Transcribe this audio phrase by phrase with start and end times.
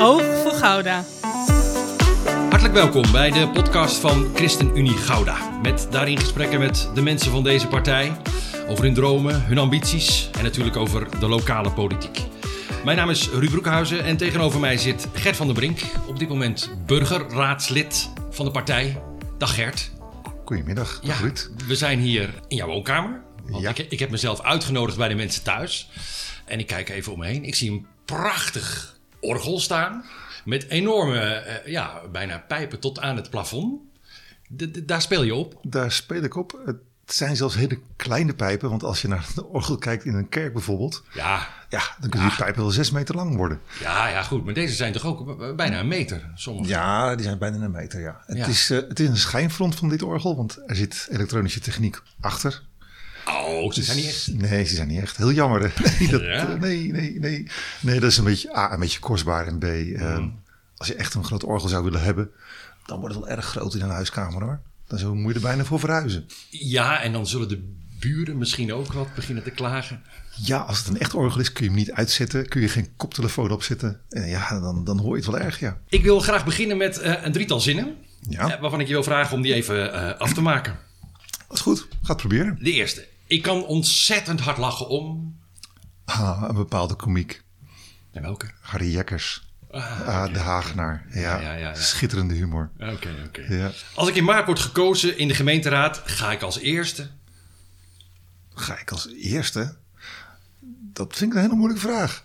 [0.00, 1.04] Oog voor Gouda.
[2.50, 5.58] Hartelijk welkom bij de podcast van ChristenUnie Gouda.
[5.62, 8.16] Met daarin gesprekken met de mensen van deze partij.
[8.68, 12.18] Over hun dromen, hun ambities en natuurlijk over de lokale politiek.
[12.84, 15.80] Mijn naam is Ruud Broekhuizen en tegenover mij zit Gert van der Brink.
[16.08, 19.02] Op dit moment burgerraadslid van de partij.
[19.38, 19.90] Dag Gert.
[20.44, 21.48] Goedemiddag, Ja, Ruud.
[21.66, 23.20] we zijn hier in jouw woonkamer.
[23.46, 23.70] Want Ja.
[23.70, 25.88] ik, ik heb mezelf uitgenodigd bij de mensen thuis.
[26.44, 27.44] En ik kijk even om me heen.
[27.44, 30.04] Ik zie een prachtig orgel staan.
[30.44, 33.80] Met enorme, eh, ja, bijna pijpen tot aan het plafond.
[34.56, 35.58] D- daar speel je op.
[35.62, 36.60] Daar speel ik op.
[36.66, 36.78] Het
[37.18, 40.52] zijn zelfs hele kleine pijpen, want als je naar de orgel kijkt in een kerk
[40.52, 43.60] bijvoorbeeld, Ja, ja, dan kunnen die pijpen wel zes meter lang worden.
[43.80, 44.44] ja, ja, goed.
[44.44, 46.30] Maar deze zijn toch ook b- bijna een meter?
[46.34, 46.68] Sommige.
[46.68, 48.22] Ja, die zijn bijna een meter, ja.
[48.26, 48.46] Het, Ja.
[48.46, 52.62] Is, eh, het is een schijnfront van dit orgel, want er zit elektronische techniek achter.
[53.26, 54.28] Oh, ze zijn niet echt.
[54.32, 55.16] Nee, ze zijn niet echt.
[55.16, 55.72] Heel jammer.
[55.98, 56.54] Nee, dat, Ja?
[56.54, 57.46] nee, nee, nee.
[57.80, 60.40] Nee, dat is een beetje, A, een beetje kostbaar en B, eh, Mm.
[60.76, 62.30] als je echt een groot orgel zou willen hebben,
[62.86, 64.60] dan wordt het wel erg groot in een huiskamer hoor.
[64.86, 66.26] Dan moet je er bijna voor verhuizen.
[66.50, 70.02] Ja, en dan zullen de buren misschien ook wat beginnen te klagen.
[70.42, 72.48] Ja, als het een echt orgel is, kun je hem niet uitzetten.
[72.48, 74.00] Kun je geen koptelefoon opzetten.
[74.08, 75.78] En ja, dan, dan hoor je het wel erg, ja.
[75.88, 77.94] Ik wil graag beginnen met eh, een drietal zinnen.
[78.28, 80.78] Ja, eh, waarvan ik je wil vragen om die even eh, af te maken.
[81.52, 81.88] Is goed.
[82.02, 82.58] Ga het proberen.
[82.60, 83.08] De eerste.
[83.26, 85.36] Ik kan ontzettend hard lachen om.
[86.04, 87.42] Ah, een bepaalde komiek.
[88.12, 88.50] En welke?
[88.60, 89.48] Harry Jekkers.
[89.70, 91.06] Ah, Ah, de Hagenaar.
[91.10, 92.70] Ja, Ja, ja, schitterende humor.
[92.78, 93.44] Oké, oké.
[93.48, 93.70] Ja.
[93.94, 97.10] Als ik in maart word gekozen in de gemeenteraad, ga ik als eerste.
[98.54, 99.76] Ga ik als eerste?
[100.92, 102.24] Dat vind ik een hele moeilijke vraag.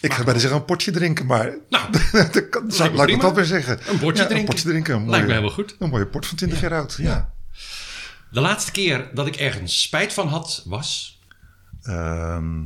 [0.00, 1.92] Ik ga bijna zeggen een potje drinken, maar Nou,
[2.32, 3.78] dat kan, laat ik dat weer zeggen.
[3.88, 4.36] Een potje drinken.
[4.38, 4.94] Een potje drinken.
[4.94, 5.76] Een Lijkt me helemaal goed.
[5.78, 6.94] Een mooie port van 20 jaar oud.
[6.98, 7.32] Ja.
[8.30, 11.20] De laatste keer dat ik ergens spijt van had, was.
[11.82, 12.62] Ehm,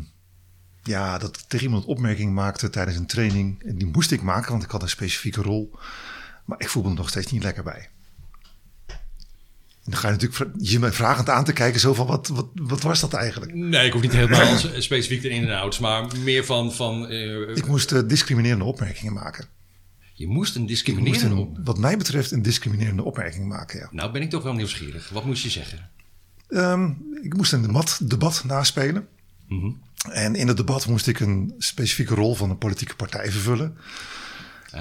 [0.83, 3.63] ja, dat ik tegen iemand opmerking maakte tijdens een training.
[3.65, 5.79] En die moest ik maken, want ik had een specifieke rol.
[6.45, 7.89] Maar ik voelde me nog steeds niet lekker bij.
[8.87, 12.47] En dan ga je natuurlijk je me vragend aan te kijken, zo van wat, wat,
[12.55, 13.55] wat was dat eigenlijk?
[13.55, 16.73] Nee, ik hoef niet helemaal specifiek de in en outs, maar meer van.
[16.73, 19.49] van eh, Ik moest eh, discriminerende opmerkingen maken.
[20.19, 23.89] Je moest een moest discriminerende een, wat mij betreft een discriminerende opmerking maken, ja.
[23.91, 25.09] Nou, ben ik toch wel nieuwsgierig.
[25.09, 25.91] Wat moest je zeggen?
[26.49, 26.91] Ehm,
[27.23, 29.09] ik moest een debat, debat naspelen.
[29.49, 29.71] Mhm.
[30.11, 33.79] En in het debat moest ik een specifieke rol van een politieke partij vervullen.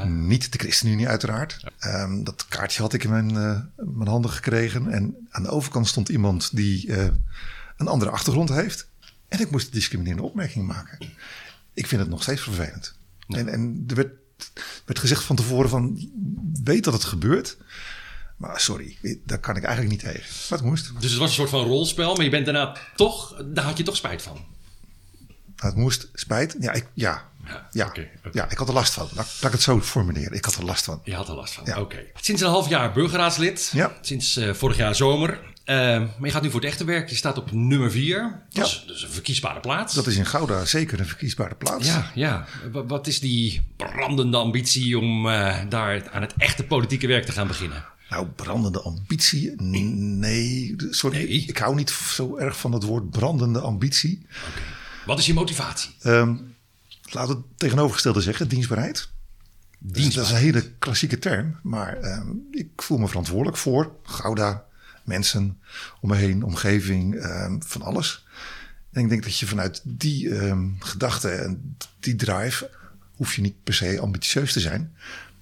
[0.05, 1.63] Niet de ChristenUnie uiteraard.
[1.79, 4.91] Ehm, dat kaartje had ik in mijn, eh, mijn handen gekregen.
[4.91, 7.07] En aan de overkant stond iemand die eh,
[7.77, 8.87] een andere achtergrond heeft.
[9.27, 10.97] En ik moest een discriminerende opmerking maken.
[11.73, 12.95] Ik vind het nog steeds vervelend.
[13.27, 14.11] En, en er werd,
[14.87, 16.09] werd gezegd van tevoren van...
[16.63, 17.57] weet dat het gebeurt.
[18.37, 20.29] Maar sorry, daar kan ik eigenlijk niet tegen.
[20.49, 20.91] Maar het moest.
[20.99, 23.43] Dus het was een soort van rolspel, maar je bent daarna toch.
[23.45, 24.45] Daar had je toch spijt van.
[25.55, 26.55] Het moest, spijt.
[26.59, 27.91] Ja, ik, ja, Ja, ja,
[28.31, 29.07] ja, ik had er last van.
[29.15, 30.31] Laat, laat ik het zo formuleren.
[30.37, 31.01] Ik had er last van.
[31.03, 31.63] Je had er last van.
[31.65, 31.79] Ja.
[31.79, 31.97] Oké.
[32.21, 33.69] Sinds een half jaar burgerraadslid.
[33.73, 33.91] Ja.
[34.01, 35.39] Sinds eh, vorig jaar zomer.
[35.63, 37.09] Eh, maar je gaat nu voor het echte werk.
[37.09, 38.41] Je staat op nummer 4.
[38.49, 39.93] Dat is dus een verkiesbare plaats.
[39.93, 41.87] Dat is in Gouda zeker een verkiesbare plaats.
[41.87, 42.45] Ja, ja.
[42.71, 47.31] Wa- Wat is die brandende ambitie om eh, daar aan het echte politieke werk te
[47.31, 47.85] gaan beginnen?
[48.09, 49.53] Nou, brandende ambitie?
[49.61, 51.17] Nee, sorry.
[51.17, 51.27] Nee.
[51.27, 54.25] Ik hou niet zo erg van het woord brandende ambitie.
[55.05, 55.89] Wat is je motivatie?
[56.01, 56.35] Ehm
[57.13, 59.09] laten we het tegenovergestelde zeggen, dienstbaarheid.
[59.79, 64.66] Dus dat is een hele klassieke term, maar ehm, ik voel me verantwoordelijk voor Gouda,
[65.03, 65.59] mensen
[66.01, 68.25] om me heen, omgeving, ehm, van alles.
[68.91, 72.69] En ik denk dat je vanuit die ehm, gedachte en die drive
[73.16, 74.95] hoef je niet per se ambitieus te zijn,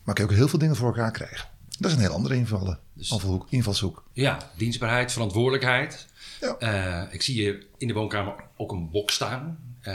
[0.04, 1.48] maar kun je ook heel veel dingen voor elkaar krijgen.
[1.80, 3.48] Dat is een heel andere invallen, invalshoek.
[3.50, 4.04] invalshoek.
[4.14, 6.08] Ja, dienstbaarheid, verantwoordelijkheid.
[6.42, 6.56] Ja.
[6.58, 9.58] Eh, ik zie hier in de woonkamer ook een bok staan.
[9.86, 9.94] Eh,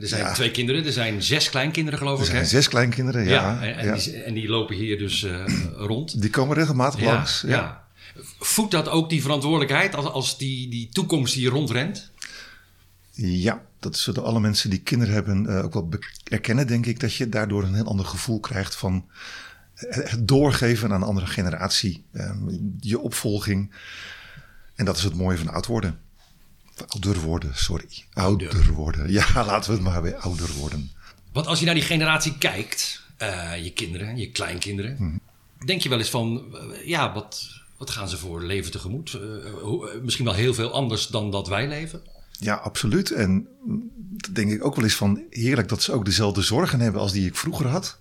[0.00, 0.32] er zijn Ja.
[0.32, 0.84] twee kinderen.
[0.86, 2.30] Er zijn zes kleinkinderen, geloof Er ik.
[2.30, 2.48] zijn hè?
[2.48, 3.30] zes kleinkinderen, ja.
[3.30, 3.94] Ja, en, en ja.
[3.94, 5.44] Die, en die lopen hier dus eh,
[5.92, 6.20] rond.
[6.20, 7.44] Die komen regelmatig langs.
[7.46, 7.84] ja.
[8.38, 12.10] Voedt dat ook die verantwoordelijkheid als, als die, die toekomst hier rondrent?
[13.12, 15.88] Ja, dat zullen alle mensen die kinderen hebben eh, ook wel
[16.24, 19.04] erkennen, denk ik, dat je daardoor een heel ander gevoel krijgt van
[19.74, 22.38] het het doorgeven aan een andere generatie, ehm,
[22.80, 23.74] je opvolging.
[24.74, 25.98] En dat is het mooie van oud worden.
[26.88, 27.88] Ouder worden, sorry.
[28.12, 29.12] Ouder worden.
[29.12, 30.90] Ja, laten we het maar weer ouder worden.
[31.32, 35.16] Want als je naar die generatie kijkt, eh, je kinderen, je kleinkinderen, Mhm.
[35.66, 37.46] denk je wel eens van, eh, ja, wat,
[37.76, 39.14] wat gaan ze voor leven tegemoet?
[39.14, 42.02] Eh, hoe- misschien wel heel veel anders dan dat wij leven.
[42.38, 43.10] Ja, absoluut.
[43.10, 43.48] En
[43.98, 47.12] dat denk ik ook wel eens van heerlijk dat ze ook dezelfde zorgen hebben als
[47.12, 47.98] die ik vroeger had.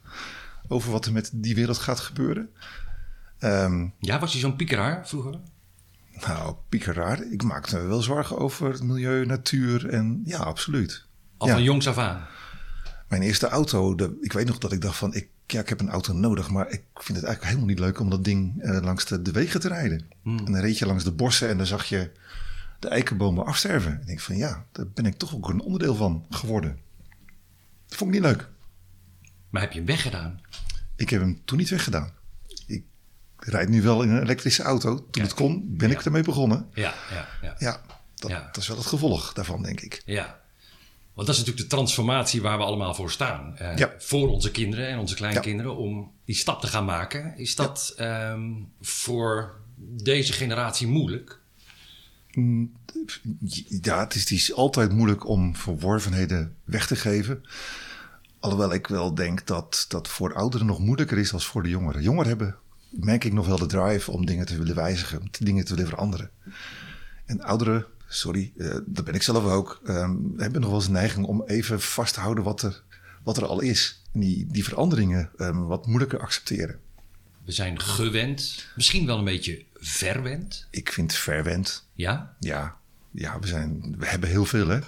[0.68, 2.50] Over wat er met die wereld gaat gebeuren.
[3.40, 5.40] Ehm, Ja, was je zo'n piekeraar vroeger?
[6.28, 7.22] Nou, piekeraar.
[7.32, 11.06] Ik maakte me wel zorgen over het milieu, natuur en ja, absoluut.
[11.38, 11.54] Al Ja.
[11.54, 12.28] van jongs af aan.
[13.10, 15.80] Mijn eerste auto, de, ik weet nog dat ik dacht van, ik, ja, ik heb
[15.80, 18.82] een auto nodig, maar ik vind het eigenlijk helemaal niet leuk om dat ding eh,
[18.82, 20.08] langs de, de, wegen te rijden.
[20.24, 22.12] En dan reed je langs de bossen en dan zag je
[22.80, 23.92] de eikenbomen afsterven.
[23.92, 26.80] En ik denk van, ja, daar ben ik toch ook een onderdeel van geworden.
[27.88, 28.48] Dat vond ik niet leuk.
[29.50, 30.42] Maar heb je hem weggedaan?
[30.96, 32.10] Ik heb hem toen niet weggedaan.
[33.46, 35.08] Rijd nu wel in een elektrische auto.
[35.12, 36.70] Toen het kon, ben ik ermee begonnen.
[36.74, 37.56] Ja, ja, ja.
[37.60, 37.82] Ja,
[38.16, 40.02] dat, dat, is wel het gevolg daarvan, denk ik.
[40.06, 40.40] Ja.
[41.14, 43.56] Want dat is natuurlijk de transformatie waar we allemaal voor staan.
[43.62, 43.94] Uh, ja.
[43.98, 45.76] Voor onze kinderen en onze kleinkinderen.
[45.76, 47.38] Om die stap te gaan maken.
[47.38, 51.40] Is dat um, voor deze generatie moeilijk?
[52.32, 52.74] Mm,
[53.82, 57.44] ja, het is, het is altijd moeilijk om verworvenheden weg te geven.
[58.40, 62.02] Alhoewel ik wel denk dat dat voor ouderen nog moeilijker is dan voor de jongeren.
[62.02, 62.56] Jongeren hebben,
[63.00, 66.30] merk ik nog wel de drive om dingen te willen wijzigen, dingen te willen veranderen.
[67.26, 70.94] En ouderen, sorry, uh, dat ben ik zelf ook, um, hebben nog wel eens een
[70.94, 72.84] neiging om even vast te houden wat er,
[73.24, 74.02] wat er al is.
[74.14, 76.80] En die, die veranderingen um, wat moeilijker accepteren.
[77.46, 80.68] We zijn gewend, misschien wel een beetje verwend.
[80.70, 81.88] Ik vind verwend.
[81.94, 82.36] Ja?
[82.40, 82.78] Ja,
[83.12, 84.80] ja we, zijn, we hebben heel veel hè.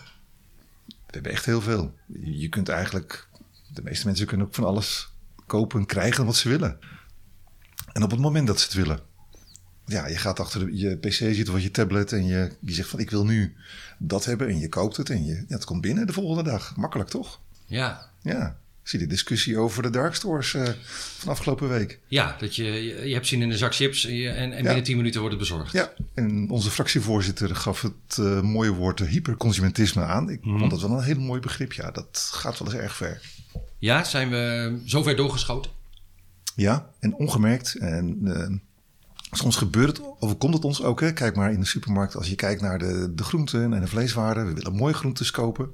[0.86, 1.96] We hebben echt heel veel.
[2.24, 3.28] Je kunt eigenlijk
[3.74, 5.10] de meeste mensen kunnen ook van alles
[5.46, 6.80] kopen en krijgen wat ze willen.
[7.98, 9.00] En op het moment dat ze het willen.
[9.86, 13.00] Ja, je gaat achter je pc zitten of je tablet en je, je zegt van
[13.00, 13.56] ik wil nu
[13.98, 16.76] dat hebben en je koopt het en je, ja, het komt binnen de volgende dag.
[16.76, 17.40] Makkelijk toch?
[17.66, 18.10] Ja.
[18.22, 18.58] Ja.
[18.84, 20.68] Zie de discussie over de dark stores uh,
[21.18, 22.00] van afgelopen week.
[22.08, 22.64] Ja, dat je,
[23.08, 25.48] je hebt zin in een zak chips en, en, en binnen 10 minuten wordt het
[25.48, 25.72] bezorgd.
[25.72, 30.30] Ja, en onze fractievoorzitter gaf het uh, mooie woord hyperconsumentisme aan.
[30.30, 30.60] Ik mm.
[30.60, 31.74] vond dat wel een heel mooi begrip.
[31.74, 33.22] Ja, dat gaat wel eens erg ver.
[33.78, 35.77] Ja, zijn we zover doorgeschoten?
[36.58, 37.76] Ja, en ongemerkt.
[37.76, 38.58] En uh,
[39.32, 41.00] soms gebeurt het, komt het ons ook.
[41.00, 41.14] Hè?
[41.14, 44.48] Kijk maar in de supermarkt, als je kijkt naar de, de groenten en de vleeswaren.
[44.48, 45.70] We willen mooie groentes kopen.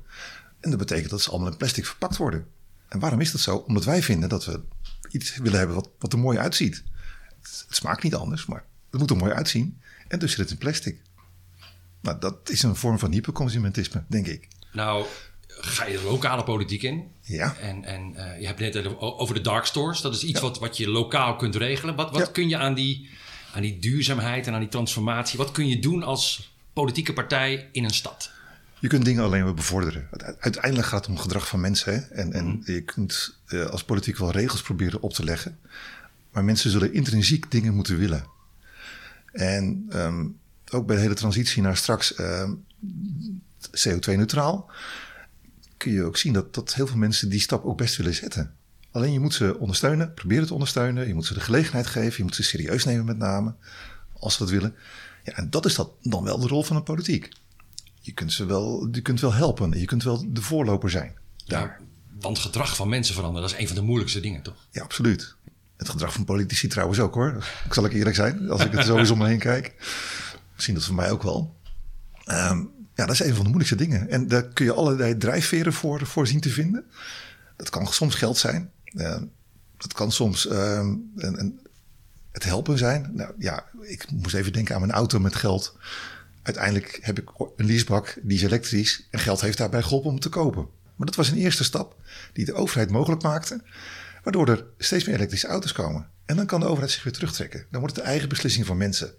[0.60, 2.48] En dat betekent dat ze allemaal in plastic verpakt worden.
[2.88, 3.56] En waarom is dat zo?
[3.56, 4.62] Omdat wij vinden dat we
[5.10, 6.84] iets willen hebben wat, wat er mooi uitziet.
[7.42, 9.80] Het, het smaakt niet anders, maar het moet er mooi uitzien.
[10.08, 11.02] En dus zit het in plastic.
[12.02, 14.48] Nou, dat is een vorm van hyperconsumentisme, denk ik.
[14.72, 15.06] Nou,
[15.60, 17.12] ga je de lokale politiek in.
[17.22, 17.56] Ja.
[17.56, 20.02] En, en uh, je hebt net over de dark stores.
[20.02, 21.96] Dat is iets wat, wat je lokaal kunt regelen.
[21.96, 23.10] Wat, wat kun je aan die,
[23.54, 25.38] aan die duurzaamheid en aan die transformatie...
[25.38, 28.32] wat kun je doen als politieke partij in een stad?
[28.80, 30.08] Je kunt dingen alleen maar bevorderen.
[30.40, 31.94] Uiteindelijk gaat het om gedrag van mensen.
[31.94, 32.00] Hè?
[32.00, 32.72] En, en mhm.
[32.72, 35.60] je kunt uh, als politiek wel regels proberen op te leggen.
[36.32, 38.26] Maar mensen zullen intrinsiek dingen moeten willen.
[39.32, 40.38] En um,
[40.72, 42.66] ook bij de hele transitie naar straks um,
[43.72, 44.72] CO2-neutraal
[45.84, 48.54] kun je ook zien dat, dat heel veel mensen die stap ook best willen zetten.
[48.92, 51.08] Alleen je moet ze ondersteunen, proberen te ondersteunen.
[51.08, 53.56] Je moet ze de gelegenheid geven, je moet ze serieus nemen met name,
[54.20, 54.76] als ze dat willen.
[55.24, 57.30] Ja, en dat is dat dan wel de rol van een politiek.
[58.02, 61.18] Je kunt ze wel, je kunt wel helpen, je kunt wel de voorloper zijn.
[61.46, 61.62] Daar.
[61.62, 61.78] Ja,
[62.20, 64.68] want gedrag van mensen veranderen, dat is een van de moeilijkste dingen, toch?
[64.72, 65.36] Ja, absoluut.
[65.78, 67.46] Het gedrag van politici trouwens ook hoor.
[67.66, 69.76] Ik zal ik eerlijk zijn, als ik het zo eens om me heen kijk.
[70.54, 71.56] Misschien dat voor mij ook wel.
[72.26, 74.10] Um, ja, dat is een van de moeilijkste dingen.
[74.10, 76.86] En daar kun je allerlei drijfveren voor, voor zien te vinden.
[77.56, 78.72] Dat kan soms geld zijn.
[78.94, 79.22] Uh,
[79.78, 80.78] dat kan soms uh,
[81.16, 81.60] een, een,
[82.32, 83.10] het helpen zijn.
[83.14, 85.78] Nou ja, ik moest even denken aan mijn auto met geld.
[86.42, 89.08] Uiteindelijk heb ik een leasebak, die is elektrisch.
[89.12, 90.68] En geld heeft daarbij geholpen om te kopen.
[90.96, 91.96] Maar dat was een eerste stap
[92.34, 93.62] die de overheid mogelijk maakte.
[94.24, 96.10] Waardoor er steeds meer elektrische auto's komen.
[96.26, 97.66] En dan kan de overheid zich weer terugtrekken.
[97.72, 99.14] Dan wordt het de eigen beslissing van mensen.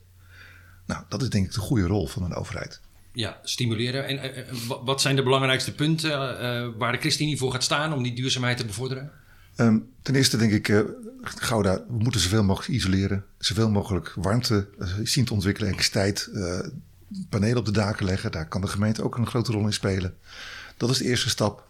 [0.86, 2.80] Nou, dat is denk ik de goede rol van een overheid
[3.14, 4.06] ja, stimuleren.
[4.06, 4.44] En uh,
[4.84, 8.56] wat zijn de belangrijkste punten uh, waar de ChristenUnie voor gaat staan om die duurzaamheid
[8.56, 9.10] te bevorderen?
[9.56, 10.80] Um, ten eerste denk ik, uh,
[11.22, 13.24] Gouda, we moeten zoveel mogelijk isoleren.
[13.38, 14.68] Zoveel mogelijk warmte
[15.02, 15.68] zien te ontwikkelen.
[15.68, 16.30] Elektriciteit,
[17.28, 18.32] panelen op de daken leggen.
[18.32, 20.14] Daar kan de gemeente ook een grote rol in spelen.
[20.76, 21.68] Dat is de eerste stap.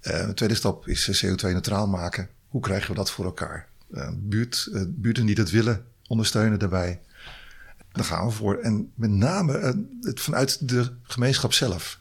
[0.00, 2.28] de tweede stap is CO2-neutraal maken.
[2.48, 3.68] Hoe krijgen we dat voor elkaar?
[4.14, 7.00] buurt, buurten die dat willen, ondersteunen daarbij.
[7.94, 8.56] Daar gaan we voor.
[8.56, 9.70] En met name uh,
[10.00, 12.00] het vanuit de gemeenschap zelf.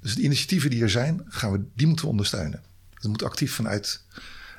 [0.00, 2.62] Dus de initiatieven die er zijn, gaan we, die moeten we ondersteunen.
[2.94, 4.04] Dat moet actief vanuit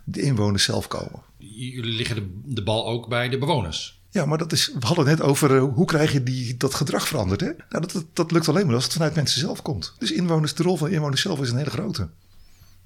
[0.03, 1.21] de inwoners zelf komen.
[1.37, 4.01] Jullie liggen de, de bal ook bij de bewoners.
[4.11, 6.73] Ja, maar dat is, we hadden het net over uh, hoe krijg je die, dat
[6.73, 7.41] gedrag veranderd.
[7.41, 7.47] Hè?
[7.47, 9.93] Nou, dat, dat, dat, lukt alleen maar als het vanuit mensen zelf komt.
[9.97, 12.09] Dus inwoners, de rol van inwoners zelf is een hele grote.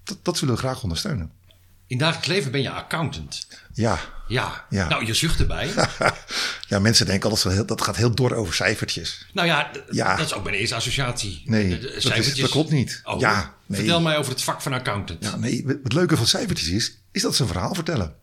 [0.03, 1.31] Dat, dat zullen we graag ondersteunen.
[1.87, 3.47] In dagelijks leven ben je accountant.
[3.73, 3.99] Ja.
[4.27, 4.65] Ja.
[4.69, 4.87] ja.
[4.87, 5.73] Nou, je zucht erbij.
[6.69, 9.27] ja, mensen denken altijd dat dat gaat heel door over cijfertjes.
[9.33, 10.15] Nou ja, ja.
[10.15, 11.41] dat is ook mijn eerste associatie.
[11.45, 12.25] Nee, de, cijfertjes.
[12.25, 13.01] Dat, is, dat, klopt niet.
[13.03, 13.79] Oh, ja, nee.
[13.79, 15.23] Vertel mij over het vak van accountant.
[15.23, 18.15] Ja, nee, het leuke van cijfertjes is, is dat ze een verhaal vertellen.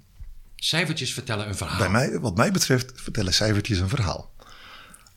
[0.57, 1.79] Cijfertjes vertellen een verhaal.
[1.79, 4.33] Bij mij, wat mij betreft vertellen cijfertjes een verhaal.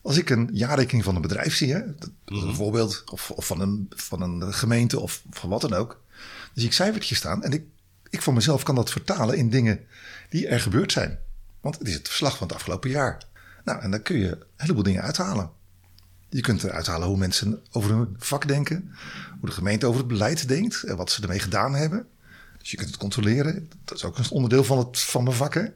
[0.02, 2.46] Als ik een jaarrekening van een bedrijf zie, hè, mm -hmm.
[2.46, 6.66] bijvoorbeeld, of, of, van, een, van een gemeente of van wat dan ook, Dan zie
[6.66, 7.62] ik cijfertjes staan en ik,
[8.14, 9.86] ik voor mezelf kan dat vertalen in dingen
[10.28, 11.18] die er gebeurd zijn.
[11.60, 13.22] Want het is het verslag van het afgelopen jaar.
[13.64, 15.50] Nou, en dan kun je een heleboel dingen uithalen.
[16.28, 18.94] Je kunt eruit halen hoe mensen over hun vak denken,
[19.40, 22.06] hoe de gemeente over het beleid denkt en wat ze ermee gedaan hebben.
[22.58, 23.70] Dus je kunt het controleren.
[23.84, 25.74] Dat is ook een onderdeel van, het, van mijn vakken.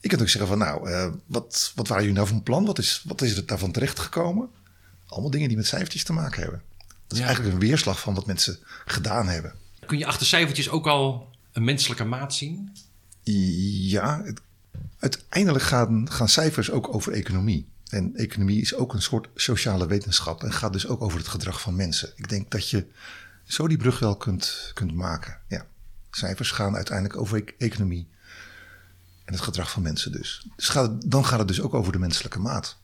[0.00, 2.64] Je kunt ook zeggen van nou, uh, wat, wat waren jullie nou van plan?
[2.64, 4.48] Wat is, wat is er daarvan terechtgekomen?
[5.06, 6.62] Allemaal dingen die met cijfertjes te maken hebben.
[7.06, 9.54] Dat is eigenlijk een weerslag van wat mensen gedaan hebben.
[9.86, 12.72] Kun je achter cijfertjes ook al een menselijke maat zien?
[13.22, 14.24] Ja,
[14.98, 17.68] uiteindelijk gaan, gaan cijfers ook over economie.
[17.88, 21.60] En economie is ook een soort sociale wetenschap en gaat dus ook over het gedrag
[21.60, 22.12] van mensen.
[22.16, 22.86] Ik denk dat je
[23.44, 25.38] zo die brug wel kunt, kunt maken.
[25.48, 25.66] Ja.
[26.10, 28.08] Cijfers gaan uiteindelijk over e-, economie
[29.24, 30.46] en het gedrag van mensen dus.
[30.56, 32.78] dus gaat, dan gaat het dus ook over de menselijke maat.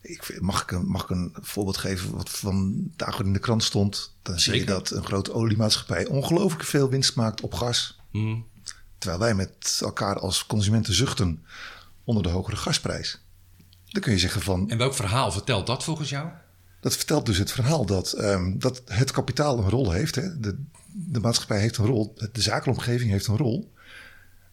[0.00, 4.14] Ik, mag, ik een, mag ik een voorbeeld geven wat vandaag in de krant stond?
[4.22, 8.00] Dan zie je dat een grote oliemaatschappij ongelooflijk veel winst maakt op gas.
[8.10, 8.46] Hmm.
[8.98, 11.44] Terwijl wij met elkaar als consumenten zuchten
[12.04, 13.20] onder de hogere gasprijs.
[13.86, 14.70] Dan kun je zeggen van...
[14.70, 16.28] En welk verhaal vertelt dat volgens jou?
[16.80, 20.14] Dat vertelt dus het verhaal dat, um, dat het kapitaal een rol heeft.
[20.14, 20.40] Hè?
[20.40, 23.72] De, de maatschappij heeft een rol, de zakelijke omgeving heeft een rol.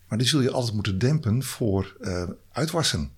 [0.08, 3.12] Maar die zul je altijd moeten dempen voor uh, uitwassen.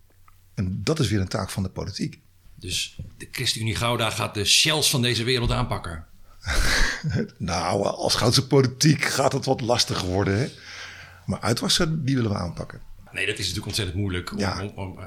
[0.59, 2.19] En dat is weer een taak van de politiek.
[2.55, 6.05] Dus de ChristenUnie Gouda gaat de shells van deze wereld aanpakken?
[7.37, 10.39] nou, als Goudse politiek gaat het wat lastiger worden.
[10.39, 10.47] Hè?
[11.25, 12.81] Maar uitwassen, die willen we aanpakken.
[13.11, 14.31] Nee, dat is natuurlijk ontzettend moeilijk.
[14.31, 14.69] Om, ja.
[14.75, 15.05] om, uh,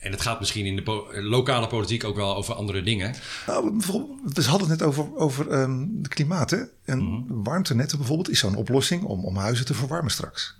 [0.00, 3.14] en het gaat misschien in de po lokale politiek ook wel over andere dingen.
[3.46, 3.76] Nou,
[4.22, 6.50] we hadden het net over, over um, het klimaat.
[6.50, 6.62] Hè?
[6.84, 7.44] En mm -hmm.
[7.44, 10.59] warmtenetten bijvoorbeeld is zo'n oplossing om, om huizen te verwarmen straks.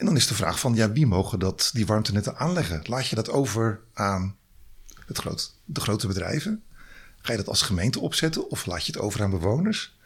[0.00, 2.82] En dan is de vraag van, ja, wie mogen dat, die warmtenetten aanleggen?
[2.84, 4.36] Laat je dat over aan
[5.06, 6.62] het groot, de grote bedrijven?
[7.20, 9.96] Ga je dat als gemeente opzetten of laat je het over aan bewoners?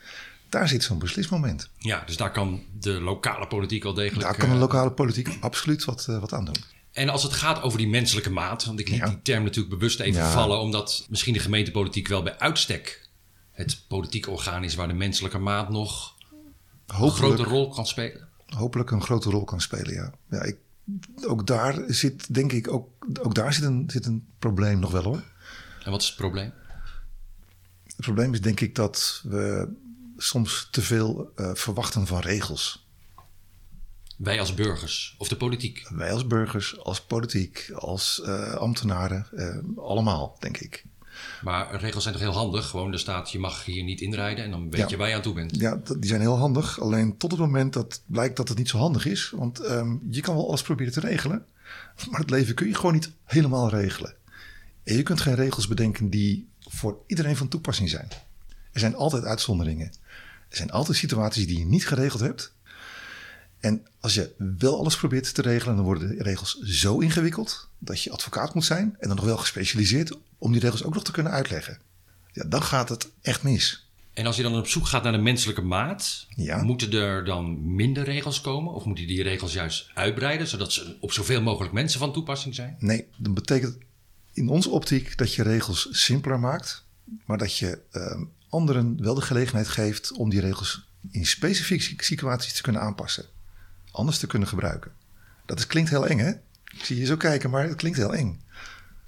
[0.49, 1.69] Daar zit zo'n beslismoment.
[1.79, 4.21] Ja, dus daar kan de lokale politiek al degelijk...
[4.21, 6.57] Daar kan de eh, lokale politiek absoluut wat, uh, wat aan doen.
[6.93, 10.01] En als het gaat over die menselijke maat, want ik liet die term natuurlijk bewust
[10.01, 13.09] even vallen, omdat misschien de gemeentepolitiek wel bij uitstek
[13.53, 16.15] het politieke orgaan is waar de menselijke maat nog
[16.87, 18.33] een grote rol kan spelen.
[18.57, 20.13] Hopelijk een grote rol kan spelen, ja.
[20.31, 20.57] ja ik,
[21.27, 25.03] ook daar zit, denk ik, ook, ook daar zit een, zit een probleem nog wel
[25.03, 25.23] hoor.
[25.85, 26.53] En wat is het probleem?
[27.87, 29.69] Het probleem is denk ik dat we
[30.17, 32.89] soms te veel uh, verwachten van regels.
[34.17, 35.89] Wij als burgers of de politiek?
[35.89, 40.85] Wij als burgers, als politiek, als uh, ambtenaren, uh, allemaal, denk ik.
[41.42, 42.66] Maar regels zijn toch heel handig?
[42.66, 45.23] Gewoon er staat, je mag hier niet inrijden en dan weet je waar je aan
[45.23, 45.56] toe bent.
[45.56, 46.80] Ja, die zijn heel handig.
[46.80, 49.33] Alleen tot het moment dat blijkt dat het niet zo handig is.
[49.37, 51.44] Want um, je kan wel alles proberen te regelen.
[52.11, 54.14] Maar het leven kun je gewoon niet helemaal regelen.
[54.85, 58.09] En je kunt geen regels bedenken die voor iedereen van toepassing zijn.
[58.73, 59.92] Er zijn altijd uitzonderingen.
[60.49, 62.54] Er zijn altijd situaties die je niet geregeld hebt.
[63.64, 68.02] En als je wel alles probeert te regelen, dan worden de regels zo ingewikkeld dat
[68.02, 71.12] je advocaat moet zijn en dan nog wel gespecialiseerd om die regels ook nog te
[71.12, 71.78] kunnen uitleggen.
[72.33, 73.88] Ja, dan gaat het echt mis.
[74.12, 76.26] En als je dan op zoek gaat naar de menselijke maat,
[76.62, 78.73] moeten er dan minder regels komen?
[78.73, 82.76] Of moeten die regels juist uitbreiden, zodat ze op zoveel mogelijk mensen van toepassing zijn?
[82.78, 83.78] Nee, dat betekent
[84.33, 86.85] in onze optiek dat je regels simpeler maakt,
[87.26, 92.52] maar dat je uh, anderen wel de gelegenheid geeft om die regels in specifieke situaties
[92.52, 93.33] te kunnen aanpassen.
[93.95, 94.93] Anders te kunnen gebruiken.
[95.47, 96.31] Dat is, klinkt heel eng, hè?
[96.65, 98.41] Ik zie je zo kijken, maar het klinkt heel eng.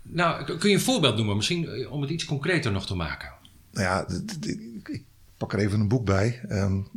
[0.03, 3.33] Nou, kun je een voorbeeld noemen, misschien eh, om het iets concreter nog te maken?
[3.73, 4.07] Nou ja,
[4.93, 5.05] ik
[5.37, 6.41] pak er even een boek bij.
[6.49, 6.89] Um,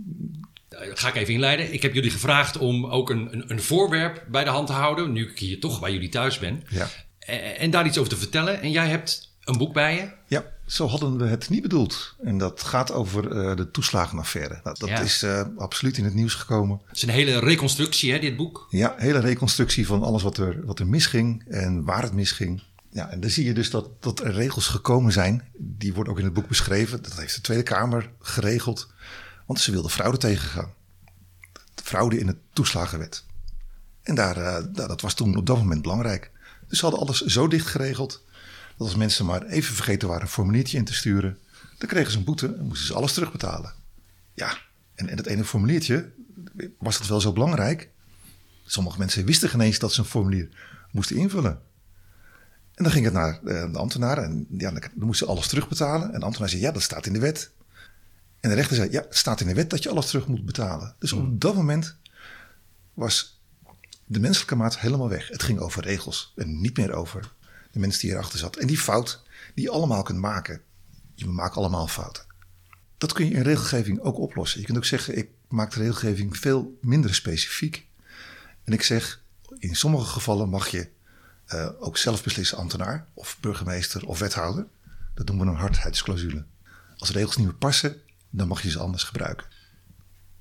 [0.69, 1.73] ga ik even inleiden.
[1.73, 5.11] Ik heb jullie gevraagd om ook een, een, een, voorwerp bij de hand te houden,
[5.11, 6.63] nu ik hier toch bij jullie thuis ben.
[6.69, 6.87] Ja.
[7.19, 8.61] En, en daar iets over te vertellen.
[8.61, 10.09] En jij hebt een boek bij je?
[10.27, 12.15] Ja, zo hadden we het niet bedoeld.
[12.23, 14.59] En dat gaat over uh, de toeslagenaffaire.
[14.63, 16.81] Nou, dat is uh, absoluut in het nieuws gekomen.
[16.85, 18.67] Het is een hele reconstructie, hè, dit boek?
[18.69, 22.63] Ja, hele reconstructie van alles wat er, wat er misging en waar het misging.
[22.91, 25.47] Ja, en dan zie je dus dat, dat er regels gekomen zijn.
[25.57, 27.01] Die worden ook in het boek beschreven.
[27.01, 28.91] Dat heeft de Tweede Kamer geregeld.
[29.45, 30.73] Want ze wilden fraude tegengaan.
[31.83, 33.23] Fraude in de toeslagenwet.
[34.03, 36.31] En daar, uh, dat was toen op dat moment belangrijk.
[36.67, 38.23] Dus ze hadden alles zo dicht geregeld
[38.79, 41.37] dat als mensen maar even vergeten waren een formuliertje in te sturen,
[41.77, 43.73] dan kregen ze een boete en moesten ze alles terugbetalen.
[44.33, 44.57] Ja,
[44.95, 46.11] en, en dat ene formuliertje,
[46.77, 47.89] was dat wel zo belangrijk?
[48.65, 50.49] Sommige mensen wisten geen eens dat ze een formulier
[50.91, 51.61] moesten invullen.
[52.73, 56.13] En dan ging het naar eh, de ambtenaar en ja, dan moesten ze alles terugbetalen.
[56.13, 57.51] En de ambtenaar zei, ja, dat staat in de wet.
[58.39, 60.45] En de rechter zei, ja, het staat in de wet dat je alles terug moet
[60.45, 60.95] betalen.
[60.99, 61.39] Dus op hmm.
[61.39, 61.95] dat moment
[62.93, 63.41] was
[64.05, 65.27] de menselijke maat helemaal weg.
[65.27, 67.37] Het ging over regels en niet meer over
[67.71, 68.55] de mensen die erachter zat.
[68.55, 69.23] En die fout
[69.53, 70.61] die je allemaal kunt maken.
[71.15, 72.23] Je maakt allemaal fouten.
[72.97, 74.59] dat kun je in regelgeving ook oplossen.
[74.59, 77.85] Je kunt ook zeggen, ik maak de regelgeving veel minder specifiek.
[78.63, 79.21] En ik zeg,
[79.57, 80.89] in sommige gevallen mag je
[81.53, 84.65] uh, ook zelf beslissen ambtenaar of burgemeester of wethouder.
[85.13, 86.45] Dat noemen we een hardheidsclausule.
[86.97, 89.47] Als regels niet meer passen, dan mag je ze anders gebruiken.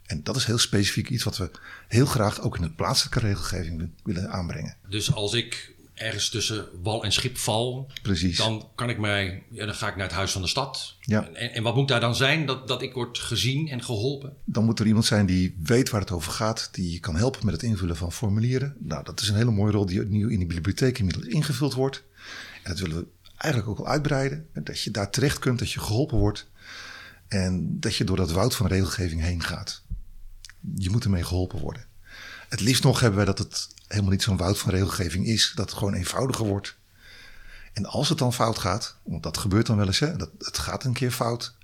[0.06, 1.50] En dat is heel specifiek iets wat we
[1.88, 4.76] heel graag ook in de plaatselijke regelgeving willen aanbrengen.
[4.88, 8.37] Dus als ik ergens tussen wal en schip val, Precies.
[8.37, 10.95] dan kan ik mij, ja, dan ga ik naar het huis van de stad.
[11.00, 11.28] Ja.
[11.28, 14.37] En, en wat moet daar dan zijn dat, dat ik word gezien en geholpen?
[14.45, 17.45] Dan moet er iemand zijn die weet waar het over gaat, die je kan helpen
[17.45, 18.76] met het invullen van formulieren.
[18.78, 22.05] Nou, dat is een hele mooie rol die nu in de bibliotheek inmiddels ingevuld wordt.
[22.62, 24.47] En dat willen we eigenlijk ook al uitbreiden.
[24.55, 26.47] Dat je daar terecht kunt, dat je geholpen wordt.
[27.28, 29.83] En dat je door dat woud van regelgeving heen gaat.
[30.76, 31.87] Je moet ermee geholpen worden.
[32.49, 35.52] Het liefst nog hebben wij dat het helemaal niet zo'n woud van regelgeving is.
[35.54, 36.76] Dat het gewoon eenvoudiger wordt.
[37.73, 40.59] En als het dan fout gaat, want dat gebeurt dan wel eens, hè, dat, het
[40.59, 41.57] gaat een keer fout.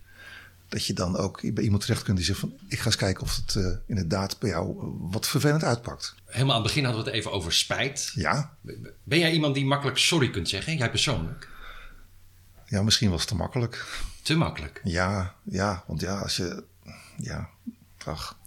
[0.69, 2.53] Dat je dan ook bij iemand terecht kunt die zegt van...
[2.69, 6.15] ik ga eens kijken of het uh, inderdaad bij jou wat vervelend uitpakt.
[6.25, 8.13] Helemaal aan het begin hadden we het even over spijt.
[8.15, 8.57] Ja.
[9.03, 10.77] Ben jij iemand die makkelijk sorry kunt zeggen?
[10.77, 11.49] Jij persoonlijk?
[12.67, 13.87] Ja, misschien was het te makkelijk.
[14.23, 14.81] Te makkelijk?
[14.85, 16.65] Ja, ja want ja, als je...
[17.17, 17.49] Ja,
[18.07, 18.39] ach.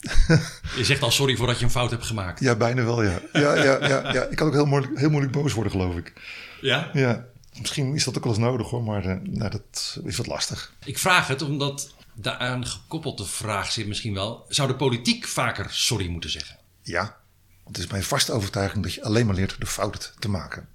[0.76, 2.40] Je zegt al sorry voordat je een fout hebt gemaakt.
[2.40, 3.20] Ja, bijna wel, ja.
[3.34, 4.24] Ja, ja, ja, ja.
[4.24, 6.14] Ik kan ook heel moeilijk, heel moeilijk boos worden, geloof ik.
[6.62, 6.90] Ja?
[6.94, 7.26] Ja.
[7.60, 8.84] Misschien is dat ook wel eens nodig, hoor.
[8.84, 10.74] Maar uh, nou, dat is wat lastig.
[10.86, 14.46] Ik vraag het omdat daaraan gekoppeld de vraag zit misschien wel...
[14.48, 16.58] zou de politiek vaker sorry moeten zeggen?
[16.82, 17.18] Ja.
[17.64, 20.68] Want het is mijn vaste overtuiging dat je alleen maar leert de fouten te maken.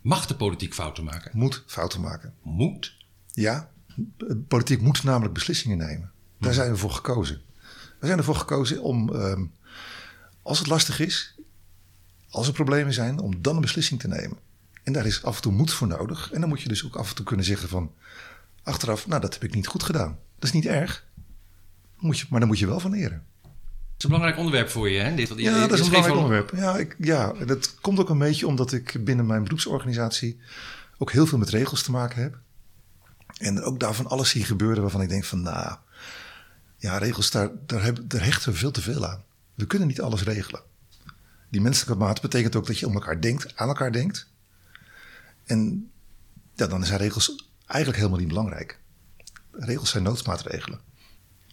[0.00, 1.30] Mag de politiek fouten maken?
[1.34, 2.34] Moet fouten maken.
[2.42, 2.94] Moet?
[3.32, 3.70] Ja.
[4.16, 6.10] De politiek moet namelijk beslissingen nemen.
[6.38, 7.42] Daar zijn we voor gekozen.
[8.02, 9.52] We zijn ervoor gekozen om, um,
[10.42, 11.34] als het lastig is,
[12.30, 14.38] als er problemen zijn, om dan een beslissing te nemen.
[14.82, 16.32] En daar is af en toe moed voor nodig.
[16.32, 17.92] En dan moet je dus ook af en toe kunnen zeggen van,
[18.62, 20.18] achteraf, nou dat heb ik niet goed gedaan.
[20.34, 21.04] Dat is niet erg,
[21.98, 23.26] moet je, maar dan moet je wel van leren.
[23.42, 23.50] Het
[23.96, 25.14] is een belangrijk onderwerp voor je, hè?
[25.14, 26.52] Dit, wat, ja, dat is een belangrijk onderwerp.
[26.56, 30.40] Ja, ik, ja, dat komt ook een beetje omdat ik binnen mijn beroepsorganisatie
[30.98, 32.38] ook heel veel met regels te maken heb.
[33.38, 35.76] En ook daarvan alles zie gebeuren waarvan ik denk van, nou,
[36.82, 39.24] ja, regels, daar, daar, hebben, daar hechten we veel te veel aan.
[39.54, 40.62] We kunnen niet alles regelen.
[41.48, 44.28] Die menselijke maat betekent ook dat je om elkaar denkt, aan elkaar denkt.
[45.44, 45.90] En
[46.54, 48.78] ja, dan zijn regels eigenlijk helemaal niet belangrijk.
[49.52, 50.80] Regels zijn noodsmaatregelen.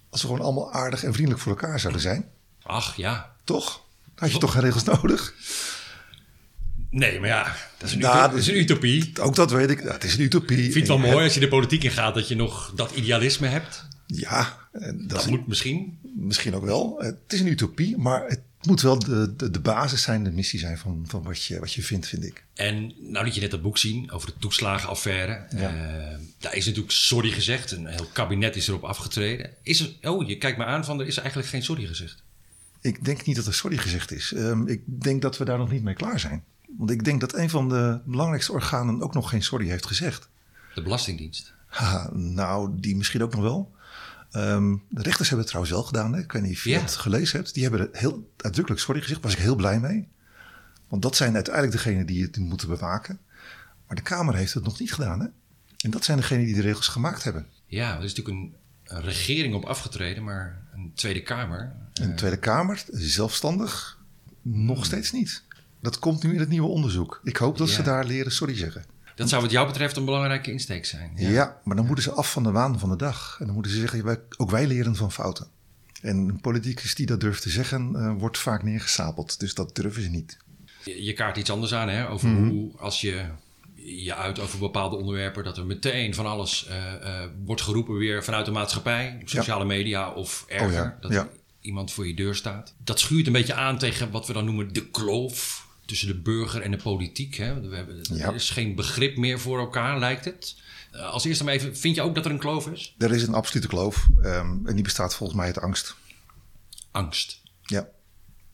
[0.09, 2.29] Als we gewoon allemaal aardig en vriendelijk voor elkaar zouden zijn.
[2.61, 3.35] Ach ja.
[3.43, 3.71] Toch?
[4.05, 5.33] Dan had je toch geen regels nodig?
[6.89, 9.21] Nee, maar ja, dat is een, nou, utopie, dat is een utopie.
[9.21, 9.79] Ook dat weet ik.
[9.79, 10.57] het is een utopie.
[10.57, 13.47] Ik vind het wel mooi als je de politiek ingaat dat je nog dat idealisme
[13.47, 13.87] hebt.
[14.15, 14.57] Ja.
[14.71, 15.97] Dat, dat moet misschien.
[16.01, 16.95] Misschien ook wel.
[16.99, 20.59] Het is een utopie, maar het moet wel de, de, de basis zijn, de missie
[20.59, 22.43] zijn van, van wat, je, wat je vindt, vind ik.
[22.53, 25.45] En nou liet je net dat boek zien over de toeslagenaffaire.
[25.55, 25.73] Ja.
[25.73, 27.71] Uh, daar is natuurlijk sorry gezegd.
[27.71, 29.49] Een heel kabinet is erop afgetreden.
[29.63, 32.23] Is er, oh, je kijkt me aan van er is eigenlijk geen sorry gezegd.
[32.81, 34.31] Ik denk niet dat er sorry gezegd is.
[34.35, 36.43] Um, ik denk dat we daar nog niet mee klaar zijn.
[36.77, 40.29] Want ik denk dat een van de belangrijkste organen ook nog geen sorry heeft gezegd.
[40.75, 41.53] De Belastingdienst?
[41.65, 43.71] Ha, nou, die misschien ook nog wel.
[44.35, 46.13] Um, de rechters hebben het trouwens wel gedaan.
[46.13, 46.19] Hè?
[46.19, 46.79] Ik weet niet of je ja.
[46.79, 47.53] het gelezen hebt.
[47.53, 49.21] Die hebben heel uitdrukkelijk sorry gezegd.
[49.21, 50.07] Daar was ik heel blij mee.
[50.87, 53.19] Want dat zijn uiteindelijk degenen die het moeten bewaken.
[53.87, 55.19] Maar de Kamer heeft het nog niet gedaan.
[55.19, 55.27] Hè?
[55.77, 57.47] En dat zijn degenen die de regels gemaakt hebben.
[57.65, 61.75] Ja, er is natuurlijk een, een regering op afgetreden, maar een Tweede Kamer.
[61.93, 62.15] Een uh...
[62.15, 63.99] Tweede Kamer, zelfstandig,
[64.41, 65.43] nog steeds niet.
[65.81, 67.21] Dat komt nu in het nieuwe onderzoek.
[67.23, 67.75] Ik hoop dat ja.
[67.75, 68.85] ze daar leren sorry zeggen.
[69.19, 71.11] Dat zou wat jou betreft een belangrijke insteek zijn.
[71.15, 71.29] Ja.
[71.29, 71.59] ja.
[71.63, 73.37] maar dan moeten ze af van de waan van de dag.
[73.39, 75.47] En dan moeten ze zeggen, wij, ook wij leren van fouten.
[76.01, 79.39] En een politicus die dat durft te zeggen, uh, wordt vaak neergesapeld.
[79.39, 80.37] Dus dat durven ze niet.
[80.83, 82.09] Je, je kaart iets anders aan, hè?
[82.09, 82.49] Over mm -hmm.
[82.49, 83.25] hoe als je
[83.75, 88.23] je uit over bepaalde onderwerpen, dat er meteen van alles uh, uh, wordt geroepen weer
[88.23, 89.67] vanuit de maatschappij, sociale ja.
[89.67, 90.67] media of erger.
[90.67, 90.97] Oh ja.
[91.01, 91.27] Dat
[91.61, 92.73] iemand voor je deur staat.
[92.83, 96.61] Dat schuurt een beetje aan tegen wat we dan noemen de kloof tussen de burger
[96.61, 97.35] en de politiek.
[97.35, 97.59] Hè?
[97.69, 98.27] We hebben, ja.
[98.27, 100.61] Er is geen begrip meer voor elkaar, lijkt het.
[100.93, 102.95] Uh, als eerste maar even, vind je ook dat er een kloof is?
[102.97, 104.07] Er is een absolute kloof.
[104.23, 105.95] Um, en die bestaat volgens mij uit angst.
[106.91, 107.41] Angst?
[107.61, 107.89] Ja.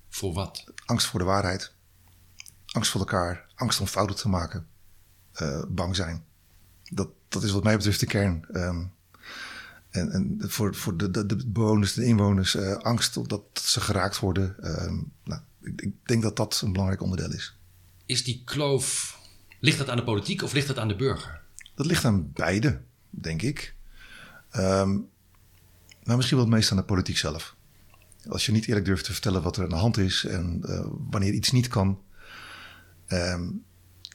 [0.09, 0.63] Voor wat?
[0.85, 1.71] Angst voor de waarheid.
[2.65, 3.45] Angst voor elkaar.
[3.55, 4.67] Angst om fouten te maken.
[5.41, 6.25] Uh, bang zijn.
[6.83, 8.45] Dat, dat is wat mij betreft de kern.
[8.51, 8.93] Um,
[9.89, 14.19] en, en voor, voor de, de, de bewoners, de inwoners, uh, angst dat ze geraakt
[14.19, 14.55] worden.
[14.83, 17.57] Um, nou, ik, ik denk dat dat een belangrijk onderdeel is.
[18.05, 19.19] Is die kloof,
[19.59, 21.41] ligt dat aan de politiek of ligt dat aan de burger?
[21.75, 23.75] Dat ligt aan beide, denk ik.
[24.55, 25.09] Um,
[26.03, 27.55] maar misschien wel het meest aan de politiek zelf.
[28.27, 30.85] Als je niet eerlijk durft te vertellen wat er aan de hand is en uh,
[31.09, 32.01] wanneer iets niet kan.
[33.07, 33.63] Um,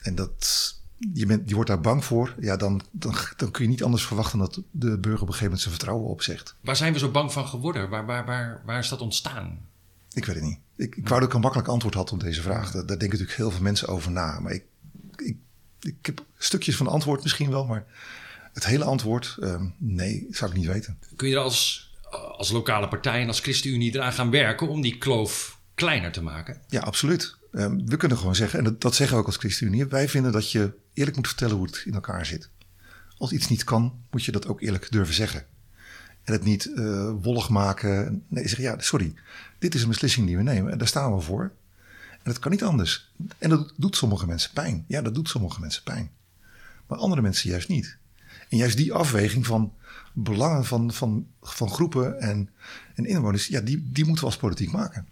[0.03, 0.75] en dat
[1.13, 4.07] je, bent, je wordt daar bang voor, ja, dan, dan, dan kun je niet anders
[4.07, 6.55] verwachten dat de burger op een gegeven moment zijn vertrouwen opzegt.
[6.61, 7.89] Waar zijn we zo bang van geworden?
[7.89, 9.69] Waar, waar, waar, waar is dat ontstaan?
[10.13, 10.59] Ik weet het niet.
[10.77, 12.71] Ik, ik wou dat ik een makkelijk antwoord had op deze vraag.
[12.71, 14.41] Daar, daar denken natuurlijk heel veel mensen over na.
[14.41, 14.65] Maar ik,
[15.17, 15.37] ik,
[15.81, 17.87] ik heb stukjes van antwoord misschien wel, maar
[18.53, 20.99] het hele antwoord, uh, nee, zou ik niet weten.
[21.17, 21.91] Kun je er als,
[22.37, 26.61] als lokale partij en als ChristenUnie eraan gaan werken om die kloof kleiner te maken?
[26.69, 27.37] Ja, absoluut.
[27.53, 30.33] Um, we kunnen gewoon zeggen, en dat, dat zeggen we ook als ChristenUnie, wij vinden
[30.33, 32.51] dat je eerlijk moet vertellen hoe het in elkaar zit.
[33.17, 35.47] Als iets niet kan, moet je dat ook eerlijk durven zeggen.
[36.31, 38.23] En het niet uh, wollig maken.
[38.29, 39.15] Nee, zeg ja, sorry,
[39.59, 41.43] dit is een beslissing die we nemen en daar staan we voor.
[42.11, 43.13] En dat kan niet anders.
[43.39, 44.85] En dat doet sommige mensen pijn.
[44.87, 46.11] Ja, dat doet sommige mensen pijn.
[46.87, 47.97] Maar andere mensen juist niet.
[48.49, 49.73] En juist die afweging van
[50.13, 52.51] belangen van, van, van groepen en,
[52.95, 55.09] en inwoners, ja, die, die moeten we als politiek maken.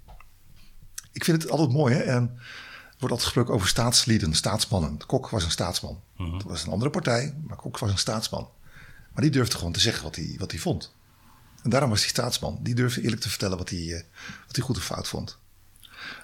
[1.13, 2.01] Ik vind het altijd mooi, hè?
[2.01, 5.07] En er wordt altijd gesproken over staatslieden, staatsmannen.
[5.07, 6.01] Kok was een staatsman.
[6.17, 8.49] Mm Dat was een andere partij, maar Kok was een staatsman.
[9.13, 10.97] Maar die durfde gewoon te zeggen wat hij, wat hij vond.
[11.69, 12.59] En daarom was hij staatsman.
[12.63, 14.03] Die durfde eerlijk te vertellen wat hij, eh,
[14.47, 15.39] wat hij goed of fout vond.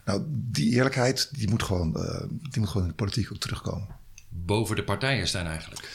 [0.04, 3.88] Nou, die eerlijkheid, die moet gewoon, uh, die moet gewoon in de politiek ook terugkomen.
[4.28, 5.88] Boven de partijen staan eigenlijk.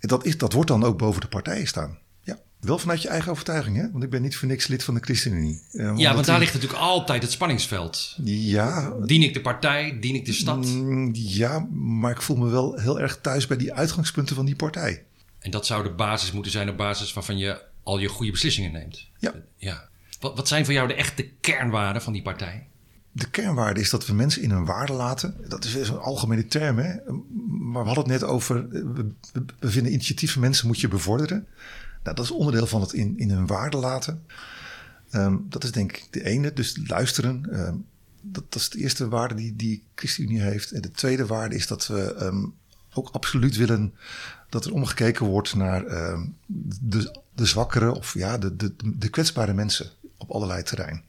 [0.00, 1.98] Dat, is, dat wordt dan ook boven de partijen staan.
[2.22, 3.90] Ja, wel vanuit je eigen overtuiging, hè?
[3.90, 5.62] Want ik ben niet voor niks lid van de ChristenUnie.
[5.72, 8.16] Uh, ja, want daar ligt natuurlijk altijd het spanningsveld.
[8.24, 8.94] Ja.
[9.04, 10.66] Dien ik de partij, dien ik de stad?
[10.66, 14.56] Mm, ja, maar ik voel me wel heel erg thuis bij die uitgangspunten van die
[14.56, 15.04] partij.
[15.38, 18.72] En dat zou de basis moeten zijn op basis waarvan je al je goede beslissingen
[18.72, 19.08] neemt.
[19.18, 19.34] Ja.
[19.56, 19.88] ja.
[20.20, 22.66] Wat, wat zijn voor jou de echte kernwaarden van die partij?
[23.12, 25.36] De kernwaarde is dat we mensen in hun waarde laten.
[25.48, 26.94] Dat is een algemene term, hè?
[27.48, 28.68] Maar we hadden het net over.
[28.68, 29.06] We,
[29.58, 31.46] we vinden initiatief van mensen moet je bevorderen.
[32.02, 34.24] Nou, dat is onderdeel van het in, in hun waarde laten.
[35.10, 36.52] Um, dat is denk ik de ene.
[36.52, 37.60] Dus luisteren.
[37.66, 37.86] Um,
[38.20, 40.70] dat, dat, is de eerste waarde die, die ChristenUnie heeft.
[40.70, 42.54] En de tweede waarde is dat we um,
[42.92, 43.94] ook absoluut willen
[44.52, 45.84] dat er omgekeken wordt naar
[46.80, 51.02] de, de zwakkere of ja, de, de, de kwetsbare mensen op allerlei terrein.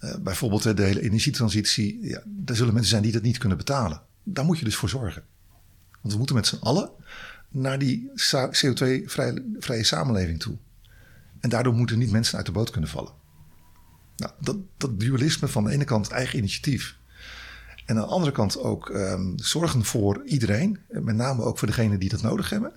[0.00, 1.98] Uh, bijvoorbeeld de hele energietransitie.
[2.02, 4.02] Ja, er zullen mensen zijn die dat niet kunnen betalen.
[4.22, 5.22] Daar moet je dus voor zorgen.
[6.00, 6.90] Want we moeten met z'n allen
[7.48, 8.10] naar die
[8.64, 10.56] CO2-vrije samenleving toe.
[11.40, 13.12] En daardoor moeten niet mensen uit de boot kunnen vallen.
[14.16, 16.98] Nou, dat, dat dualisme van de ene kant eigen initiatief.
[17.90, 20.78] En aan de andere kant ook um, zorgen voor iedereen.
[20.88, 22.72] Met name ook voor degenen die dat nodig hebben.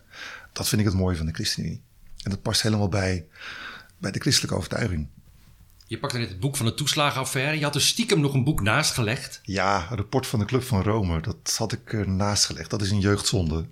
[0.52, 1.82] Dat vind ik het mooie van de ChristenUnie.
[2.23, 3.26] En dat past helemaal bij,
[3.97, 5.08] bij de christelijke overtuiging.
[5.88, 7.58] Je pakte net het boek van de toeslagenaffaire.
[7.58, 9.39] Je had er stiekem nog een boek naast gelegd.
[9.43, 11.21] Ja, een rapport van de Club van Rome.
[11.21, 12.69] Dat had ik er naast gelegd.
[12.69, 13.65] Dat is een jeugdzonde.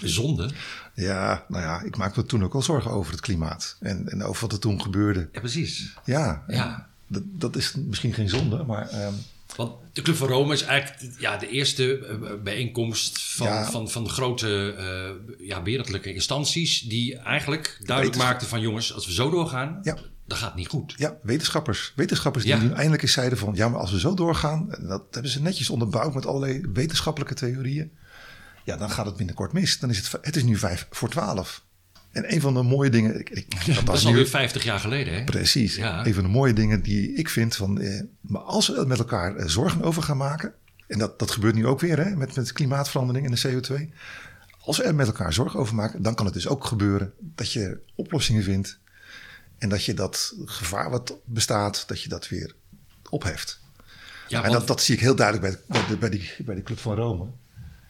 [0.00, 0.50] Zonde?
[0.94, 3.76] Ja, nou ja, ik maakte me toen ook al zorgen over het klimaat.
[3.80, 5.28] En, en over wat er toen gebeurde.
[5.32, 5.94] Ja, precies.
[6.04, 6.88] Ja, ja.
[7.06, 9.04] Dat, dat is misschien geen zonde, maar...
[9.06, 9.14] Um,
[9.56, 13.70] want de Club van Rome is eigenlijk ja, de eerste bijeenkomst van, ja.
[13.70, 16.80] van, van grote uh, ja, wereldlijke instanties.
[16.80, 19.96] die eigenlijk duidelijk maakten van jongens, als we zo doorgaan, ja.
[20.26, 20.94] dan gaat het niet goed.
[20.96, 21.92] Ja, wetenschappers.
[21.96, 25.30] Wetenschappers die nu eindelijk eens zeiden van ja, maar als we zo doorgaan, dat hebben
[25.30, 27.92] ze netjes onderbouwd met allerlei wetenschappelijke theorieën.
[28.64, 29.78] Ja, dan gaat het binnenkort mis.
[29.78, 31.64] Dan is het, het is nu vijf voor twaalf.
[32.12, 33.18] En een van de mooie dingen.
[33.20, 35.24] Ik, ik, dat, dat is alweer 50 jaar geleden, hè?
[35.24, 35.76] Precies.
[35.76, 36.06] Ja.
[36.06, 37.80] Een van de mooie dingen die ik vind van.
[37.80, 40.52] Eh, maar als we met elkaar eh, zorgen over gaan maken.
[40.86, 42.16] En dat, dat gebeurt nu ook weer, hè?
[42.16, 43.94] Met, met klimaatverandering en de CO2.
[44.60, 47.52] Als we er met elkaar zorgen over maken, dan kan het dus ook gebeuren dat
[47.52, 48.78] je oplossingen vindt.
[49.58, 52.54] En dat je dat gevaar wat bestaat, dat je dat weer
[53.10, 53.60] opheft.
[54.28, 56.78] Ja, en dat, dat zie ik heel duidelijk bij, de, bij, die, bij de Club
[56.78, 57.26] van Rome.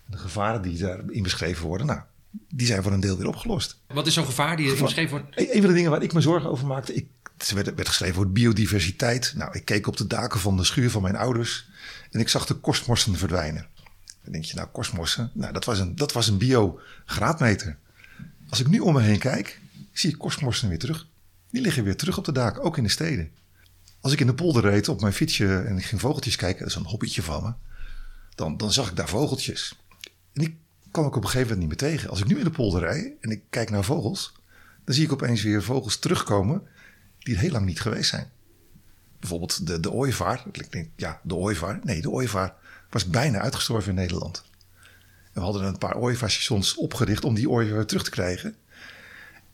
[0.07, 1.87] De gevaren die daarin beschreven worden.
[1.87, 2.01] Nou,
[2.49, 3.79] die zijn voor een deel weer opgelost.
[3.87, 5.39] Wat is zo'n gevaar die erin beschreven wordt?
[5.39, 6.95] Een van de dingen waar ik me zorgen over maakte.
[6.95, 7.07] Ik,
[7.39, 9.33] het werd, werd geschreven over biodiversiteit.
[9.37, 11.69] Nou, ik keek op de daken van de schuur van mijn ouders.
[12.11, 13.67] En ik zag de korstmossen verdwijnen.
[14.23, 15.31] Dan denk je, nou, korstmossen.
[15.35, 17.79] Nou, dat was een, dat was een bio-graadmeter.
[18.49, 19.61] Als ik nu om me heen kijk,
[19.93, 21.07] zie ik korstmossen weer terug.
[21.51, 23.31] Die liggen weer terug op de daken, ook in de steden.
[24.01, 26.69] Als ik in de polder reed op mijn fietsje en ik ging vogeltjes kijken, dat
[26.69, 27.53] is een hobbytje van me.
[28.35, 29.77] Dan, dan zag ik daar vogeltjes.
[30.33, 30.55] En ik
[30.93, 32.11] kwam ik op een gegeven moment niet meer tegen.
[32.11, 34.33] Als ik nu in de polder rij en ik kijk naar vogels,
[34.85, 36.63] dan zie ik opeens weer vogels terugkomen
[37.19, 38.31] die er heel lang niet geweest zijn.
[39.21, 40.45] Bijvoorbeeld de, de ooievaar.
[40.53, 41.81] Ik denk, ja, de ooievaar.
[41.83, 42.55] Nee, de ooievaar
[42.91, 44.45] was bijna uitgestorven in Nederland.
[45.33, 48.57] En we hadden een paar ooievaarstations opgericht om die ooievaar terug te krijgen.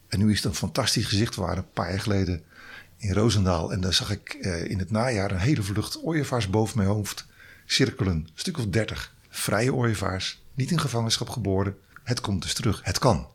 [0.09, 1.35] En nu is het een fantastisch gezicht.
[1.35, 2.43] We waren een paar jaar geleden
[2.97, 3.73] in Roosendaal.
[3.73, 7.27] En daar zag ik eh, in het najaar een hele vlucht ooievaars boven mijn hoofd
[7.67, 8.13] cirkelen.
[8.13, 9.15] Een stuk of dertig.
[9.29, 11.77] Vrije ooievaars niet in gevangenschap geboren.
[12.05, 12.81] Het komt dus terug.
[12.83, 13.27] Het kan.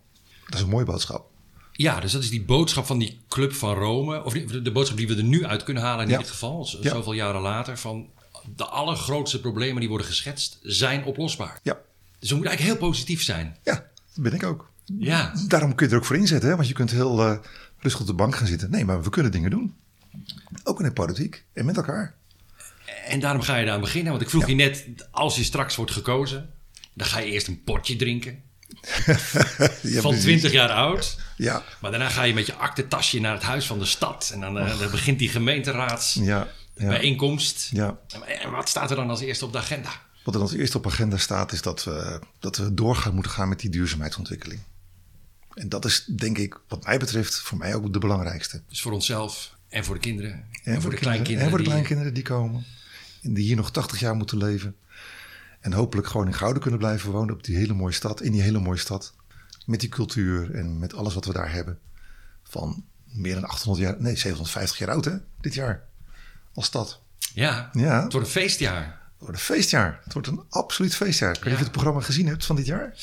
[0.45, 1.31] Dat is een mooie boodschap.
[1.71, 4.23] Ja, dus dat is die boodschap van die Club van Rome.
[4.23, 6.17] Of de boodschap die we er nu uit kunnen halen in ja.
[6.17, 6.65] dit geval.
[6.65, 7.77] Zoveel jaren later.
[7.77, 8.09] Van
[8.55, 11.59] de allergrootste problemen die worden geschetst zijn oplosbaar.
[11.63, 11.77] Ja.
[12.19, 13.57] Dus we moeten eigenlijk heel positief zijn.
[13.63, 13.73] Ja,
[14.13, 14.71] dat ben ik ook.
[14.86, 15.33] Ja.
[15.47, 16.55] Daarom kun je er ook voor inzetten, hè?
[16.55, 17.38] want je kunt heel uh,
[17.79, 18.71] rustig op de bank gaan zitten.
[18.71, 19.75] Nee, maar we kunnen dingen doen.
[20.63, 22.15] Ook in de politiek en met elkaar.
[23.07, 24.12] En daarom ga je daar beginnen.
[24.12, 26.49] Want ik vroeg je net, als je straks wordt gekozen,
[26.93, 28.41] dan ga je eerst een potje drinken.
[29.82, 31.17] ja, van 20 jaar oud.
[31.38, 31.63] Ja.
[31.82, 34.29] Maar daarna ga je met je aktentasje naar het huis van de stad.
[34.34, 37.01] En dan, uh, dan begint die gemeenteraads ja, ja.
[38.41, 40.01] En wat staat er dan als eerste op de agenda?
[40.23, 43.49] Wat er als eerste op agenda staat, is dat we, dat we doorgaan moeten gaan
[43.49, 44.62] met die duurzaamheidsontwikkeling.
[45.53, 48.62] En dat is, denk ik, wat mij betreft, voor mij ook de belangrijkste.
[48.67, 50.32] Dus voor onszelf en voor de kinderen.
[50.32, 51.43] En, en voor de, de kleinkinderen.
[51.43, 52.65] En voor de kleinkinderen die komen.
[53.21, 54.75] En die hier nog 80 jaar moeten leven.
[55.63, 58.21] En hopelijk gewoon in Gouden kunnen blijven wonen op die hele mooie stad.
[58.21, 59.13] In die hele mooie stad.
[59.65, 61.80] Met die cultuur en met alles wat we daar hebben.
[62.43, 65.84] Van meer dan 800 jaar, nee, 750 jaar oud hè, dit jaar.
[66.54, 67.02] Als stad.
[67.34, 68.04] Ja, ja.
[68.04, 68.84] het wordt een feestjaar.
[68.84, 69.99] Het wordt een feestjaar.
[70.04, 71.30] Het wordt een absoluut feestjaar.
[71.30, 72.93] Ik weet niet of je het programma gezien hebt van dit jaar.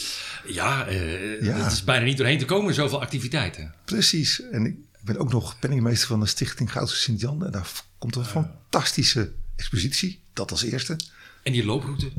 [0.47, 1.53] Ja, uh, ja.
[1.53, 3.75] het is bijna niet doorheen te komen, zoveel activiteiten.
[3.85, 4.43] Precies.
[4.43, 7.45] En ik ben ook nog penningmeester van de Stichting Goudse Sint-Jan.
[7.45, 10.23] En daar komt een fantastische expositie.
[10.33, 10.97] Dat als eerste.
[11.43, 12.13] En die looproute?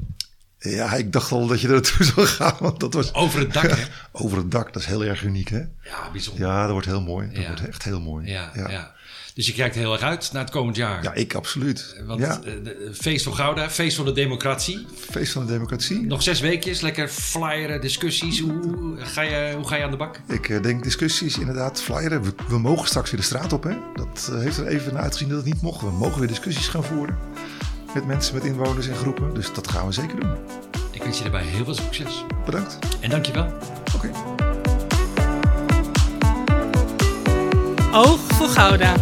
[0.63, 2.55] Ja, ik dacht al dat je er naartoe zou gaan.
[2.59, 3.83] Want dat was, over het dak, hè?
[4.23, 5.59] over het dak, dat is heel erg uniek, hè?
[5.83, 6.47] Ja, bijzonder.
[6.47, 7.27] Ja, dat wordt heel mooi.
[7.27, 7.47] Dat ja.
[7.47, 8.27] wordt echt heel mooi.
[8.27, 8.69] Ja, ja.
[8.69, 8.91] ja,
[9.33, 11.03] Dus je kijkt heel erg uit naar het komend jaar.
[11.03, 12.01] Ja, ik absoluut.
[12.05, 12.37] Want ja.
[12.37, 14.85] de, feest van Gouda, feest van de democratie.
[15.09, 16.01] Feest van de democratie.
[16.01, 18.39] Nog zes weekjes, lekker flyeren, discussies.
[18.39, 20.19] Hoe ga je, hoe ga je aan de bak?
[20.27, 22.23] Ik uh, denk discussies, inderdaad, flyeren.
[22.23, 23.77] We, we, mogen straks weer de straat op, hè?
[23.95, 25.81] Dat heeft er even naar uitgezien dat het niet mocht.
[25.81, 27.30] We mogen weer discussies gaan voeren
[27.93, 29.33] met mensen, met inwoners en groepen.
[29.33, 30.35] Dus dat gaan we zeker doen.
[30.91, 32.25] Ik wens je daarbij heel veel succes.
[32.45, 32.79] Bedankt.
[32.99, 33.45] En dankjewel.
[33.95, 34.09] Oké.
[34.09, 34.11] Okay.
[37.93, 38.93] Oog voor Gouda.